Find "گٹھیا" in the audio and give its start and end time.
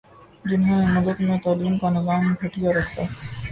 2.41-2.69